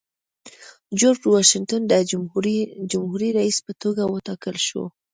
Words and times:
جورج 0.99 1.21
واشنګټن 1.31 1.81
د 1.87 1.93
جمهوري 2.91 3.29
رئیس 3.39 3.57
په 3.65 3.71
توګه 3.81 4.03
وټاکل 4.07 4.55
شو. 4.67 4.83